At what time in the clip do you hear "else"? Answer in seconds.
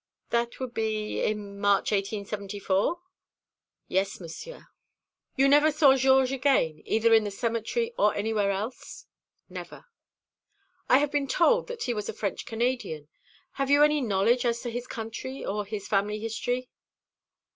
8.49-9.05